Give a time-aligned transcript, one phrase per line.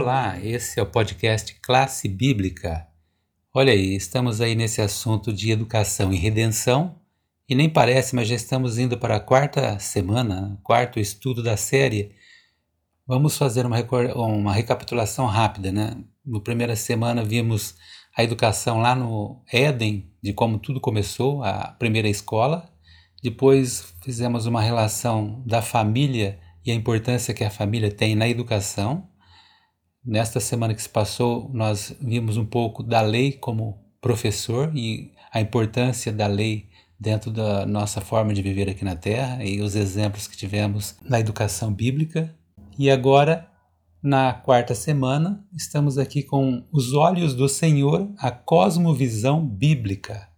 [0.00, 2.88] Olá, esse é o podcast Classe Bíblica.
[3.52, 6.98] Olha aí, estamos aí nesse assunto de educação e redenção,
[7.46, 12.14] e nem parece, mas já estamos indo para a quarta semana, quarto estudo da série.
[13.06, 13.76] Vamos fazer uma,
[14.14, 15.94] uma recapitulação rápida, né?
[16.24, 17.74] Na primeira semana vimos
[18.16, 22.72] a educação lá no Éden, de como tudo começou, a primeira escola.
[23.22, 29.09] Depois fizemos uma relação da família e a importância que a família tem na educação.
[30.04, 35.42] Nesta semana que se passou, nós vimos um pouco da lei como professor e a
[35.42, 40.26] importância da lei dentro da nossa forma de viver aqui na Terra e os exemplos
[40.26, 42.34] que tivemos na educação bíblica.
[42.78, 43.46] E agora,
[44.02, 50.28] na quarta semana, estamos aqui com Os Olhos do Senhor, a cosmovisão bíblica.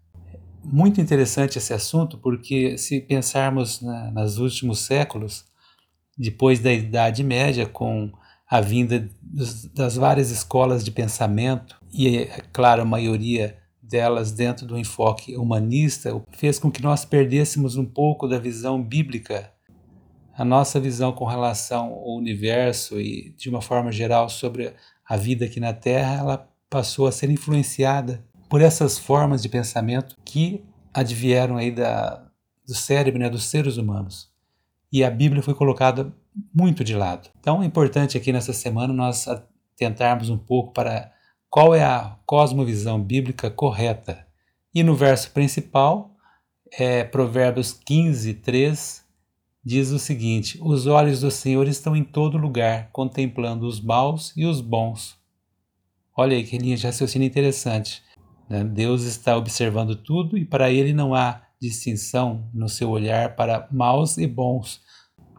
[0.64, 5.44] Muito interessante esse assunto, porque se pensarmos na, nos últimos séculos,
[6.18, 8.10] depois da Idade Média, com
[8.52, 9.08] a vinda
[9.72, 16.22] das várias escolas de pensamento e, é claro, a maioria delas dentro do enfoque humanista,
[16.32, 19.50] fez com que nós perdêssemos um pouco da visão bíblica,
[20.36, 24.74] a nossa visão com relação ao universo e, de uma forma geral, sobre
[25.08, 30.14] a vida aqui na Terra, ela passou a ser influenciada por essas formas de pensamento
[30.26, 32.30] que advieram aí da,
[32.66, 34.30] do cérebro, né, dos seres humanos.
[34.92, 36.14] E a Bíblia foi colocada
[36.54, 37.28] muito de lado.
[37.38, 39.26] Então é importante aqui nessa semana nós
[39.76, 41.12] tentarmos um pouco para
[41.50, 44.26] qual é a cosmovisão bíblica correta.
[44.74, 46.14] E no verso principal,
[46.78, 49.04] é, Provérbios 15, 3,
[49.64, 54.46] diz o seguinte: Os olhos do Senhor estão em todo lugar, contemplando os maus e
[54.46, 55.20] os bons.
[56.16, 58.02] Olha aí que linha de raciocínio interessante.
[58.48, 58.64] Né?
[58.64, 64.18] Deus está observando tudo e para ele não há distinção no seu olhar para maus
[64.18, 64.80] e bons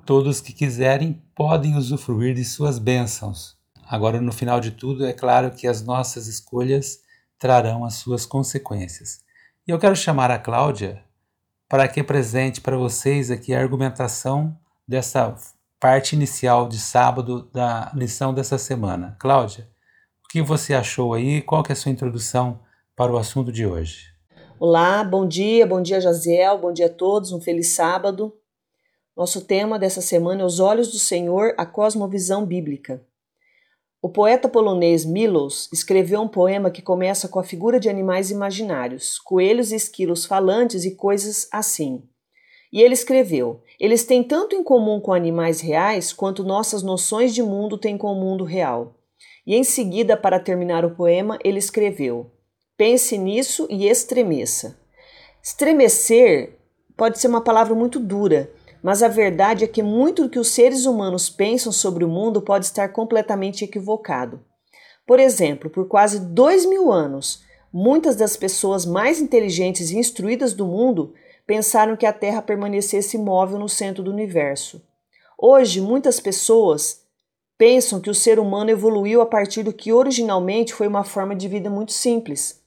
[0.06, 3.56] Todos que quiserem podem usufruir de suas bênçãos.
[3.88, 7.00] Agora, no final de tudo, é claro que as nossas escolhas
[7.40, 9.22] trarão as suas consequências.
[9.66, 11.02] E eu quero chamar a Cláudia
[11.70, 15.34] para que apresente para vocês aqui a argumentação dessa
[15.80, 19.16] parte inicial de sábado da lição dessa semana.
[19.18, 19.70] Cláudia,
[20.26, 21.42] o que você achou aí?
[21.42, 22.60] Qual que é a sua introdução
[22.94, 24.08] para o assunto de hoje?
[24.60, 28.34] Olá, bom dia, bom dia Jaziel, bom dia a todos, um feliz sábado.
[29.16, 33.06] Nosso tema dessa semana é Os Olhos do Senhor, a cosmovisão bíblica.
[34.02, 39.20] O poeta polonês Milos escreveu um poema que começa com a figura de animais imaginários,
[39.20, 42.02] coelhos e esquilos falantes e coisas assim.
[42.72, 47.44] E ele escreveu: Eles têm tanto em comum com animais reais quanto nossas noções de
[47.44, 48.96] mundo têm com o mundo real.
[49.46, 52.32] E em seguida, para terminar o poema, ele escreveu:
[52.76, 54.76] Pense nisso e estremeça.
[55.42, 56.58] Estremecer
[56.98, 58.50] pode ser uma palavra muito dura
[58.84, 62.42] mas a verdade é que muito do que os seres humanos pensam sobre o mundo
[62.42, 64.44] pode estar completamente equivocado.
[65.08, 70.66] Por exemplo, por quase dois mil anos, muitas das pessoas mais inteligentes e instruídas do
[70.66, 71.14] mundo
[71.48, 74.82] pensaram que a Terra permanecesse imóvel no centro do universo.
[75.38, 77.04] Hoje, muitas pessoas
[77.58, 81.48] pensam que o ser humano evoluiu a partir do que originalmente foi uma forma de
[81.48, 82.62] vida muito simples.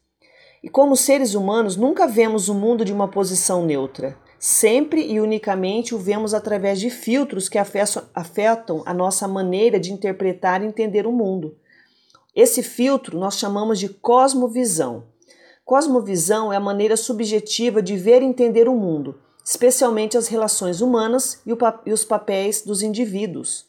[0.63, 4.17] E como seres humanos, nunca vemos o mundo de uma posição neutra.
[4.39, 10.63] Sempre e unicamente o vemos através de filtros que afetam a nossa maneira de interpretar
[10.63, 11.57] e entender o mundo.
[12.35, 15.05] Esse filtro nós chamamos de cosmovisão.
[15.65, 21.41] Cosmovisão é a maneira subjetiva de ver e entender o mundo, especialmente as relações humanas
[21.47, 23.67] e, os papéis dos indivíduos.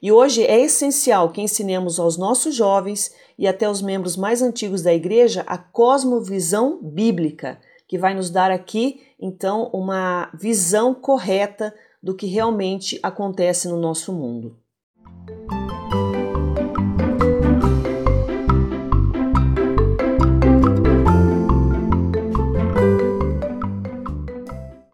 [0.00, 4.82] E hoje é essencial que ensinemos aos nossos jovens e até os membros mais antigos
[4.82, 12.14] da igreja a cosmovisão bíblica, que vai nos dar aqui então uma visão correta do
[12.14, 14.56] que realmente acontece no nosso mundo.